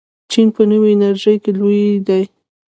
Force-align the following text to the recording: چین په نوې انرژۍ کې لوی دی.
چین 0.31 0.47
په 0.55 0.63
نوې 0.71 0.91
انرژۍ 0.95 1.35
کې 1.43 1.51
لوی 1.59 1.81
دی. 2.07 2.23